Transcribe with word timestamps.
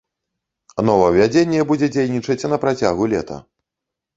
Новаўвядзенне 0.87 1.61
будзе 1.73 1.91
дзейнічаць 1.97 2.47
на 2.55 2.61
працягу 2.65 3.03
лета. 3.13 3.37